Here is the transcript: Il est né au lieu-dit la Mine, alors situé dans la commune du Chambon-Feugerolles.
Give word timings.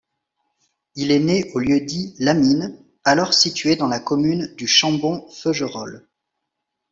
Il 0.95 1.11
est 1.11 1.19
né 1.19 1.51
au 1.53 1.59
lieu-dit 1.59 2.15
la 2.17 2.33
Mine, 2.33 2.75
alors 3.03 3.35
situé 3.35 3.75
dans 3.75 3.85
la 3.85 3.99
commune 3.99 4.47
du 4.55 4.65
Chambon-Feugerolles. 4.65 6.07